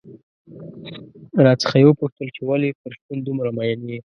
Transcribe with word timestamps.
راڅخه 1.45 1.77
یې 1.81 1.85
وپوښتل 1.87 2.27
چې 2.35 2.41
ولې 2.49 2.69
پر 2.81 2.91
شپون 2.97 3.17
دومره 3.23 3.49
مين 3.57 3.79
يې؟ 3.89 3.99